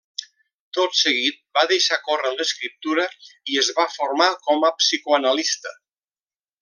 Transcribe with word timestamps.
Tot 0.77 0.95
seguit 0.99 1.35
va 1.57 1.65
deixar 1.71 1.99
córrer 2.07 2.31
l'escriptura 2.39 3.05
i 3.55 3.61
es 3.65 3.71
va 3.81 3.87
formar 3.99 4.31
com 4.49 4.67
a 4.71 4.73
psicoanalista. 4.81 5.77